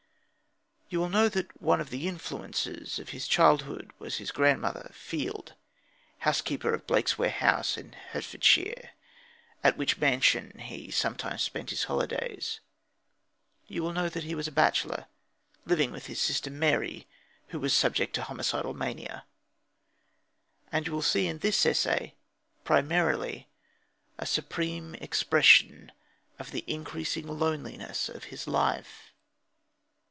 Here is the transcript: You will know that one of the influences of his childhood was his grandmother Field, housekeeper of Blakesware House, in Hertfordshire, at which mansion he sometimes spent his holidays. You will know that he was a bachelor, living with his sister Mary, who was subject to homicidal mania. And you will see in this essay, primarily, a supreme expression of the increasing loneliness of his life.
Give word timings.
You 0.89 0.99
will 0.99 1.07
know 1.07 1.29
that 1.29 1.61
one 1.61 1.79
of 1.79 1.89
the 1.89 2.05
influences 2.05 2.99
of 2.99 3.09
his 3.11 3.25
childhood 3.25 3.91
was 3.97 4.17
his 4.17 4.29
grandmother 4.29 4.91
Field, 4.93 5.53
housekeeper 6.17 6.73
of 6.73 6.85
Blakesware 6.85 7.31
House, 7.31 7.77
in 7.77 7.93
Hertfordshire, 7.93 8.89
at 9.63 9.77
which 9.77 9.99
mansion 9.99 10.59
he 10.59 10.91
sometimes 10.91 11.43
spent 11.43 11.69
his 11.69 11.85
holidays. 11.85 12.59
You 13.67 13.83
will 13.83 13.93
know 13.93 14.09
that 14.09 14.25
he 14.25 14.35
was 14.35 14.49
a 14.49 14.51
bachelor, 14.51 15.05
living 15.65 15.91
with 15.91 16.07
his 16.07 16.19
sister 16.19 16.49
Mary, 16.49 17.07
who 17.47 17.59
was 17.61 17.73
subject 17.73 18.13
to 18.15 18.23
homicidal 18.23 18.73
mania. 18.73 19.23
And 20.73 20.85
you 20.87 20.91
will 20.91 21.01
see 21.01 21.25
in 21.25 21.37
this 21.37 21.65
essay, 21.65 22.15
primarily, 22.65 23.47
a 24.17 24.25
supreme 24.25 24.95
expression 24.95 25.93
of 26.37 26.51
the 26.51 26.65
increasing 26.67 27.27
loneliness 27.27 28.09
of 28.09 28.25
his 28.25 28.45
life. 28.45 29.07